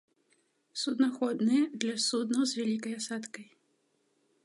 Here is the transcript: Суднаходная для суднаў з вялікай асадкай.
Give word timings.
Суднаходная 0.83 1.61
для 1.85 1.95
суднаў 2.07 2.43
з 2.53 2.61
вялікай 2.61 2.93
асадкай. 3.01 3.47